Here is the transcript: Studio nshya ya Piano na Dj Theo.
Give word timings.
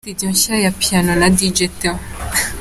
Studio 0.05 0.27
nshya 0.33 0.55
ya 0.65 0.71
Piano 0.81 1.13
na 1.21 1.27
Dj 1.37 1.57
Theo. 1.79 1.95